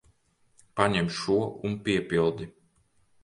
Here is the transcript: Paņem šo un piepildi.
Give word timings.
Paņem 0.79 1.09
šo 1.17 1.37
un 1.69 1.77
piepildi. 1.89 2.49